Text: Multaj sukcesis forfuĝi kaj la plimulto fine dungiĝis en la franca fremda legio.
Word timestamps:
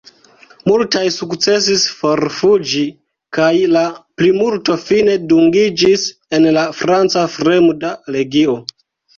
Multaj 0.69 1.01
sukcesis 1.15 1.83
forfuĝi 1.97 2.81
kaj 3.39 3.51
la 3.75 3.85
plimulto 4.23 4.79
fine 4.87 5.19
dungiĝis 5.35 6.09
en 6.39 6.51
la 6.59 6.67
franca 6.81 7.29
fremda 7.39 7.97
legio. 8.19 8.59